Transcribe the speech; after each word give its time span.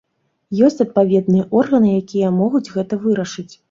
Ёсць 0.67 0.81
адпаведныя 0.85 1.47
органы, 1.61 1.95
якія 2.03 2.35
могуць 2.43 2.67
гэта 2.75 3.05
вырашыць. 3.09 3.53